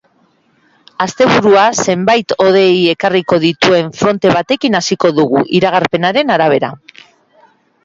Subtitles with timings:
[1.05, 6.75] Asteburua zenbait hodei ekarriko dituen fronte batekin hasiko dugu, iragarpenaren arabera.